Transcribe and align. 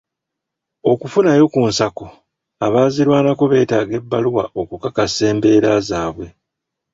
Okufunayo 0.91 1.43
ku 1.53 1.59
nsako, 1.69 2.05
abaazirwanako 2.65 3.43
beetaaga 3.51 3.93
ebbaluwa 3.99 4.43
okukakasa 4.61 5.21
embeera 5.31 5.71
zaabwe. 5.87 6.27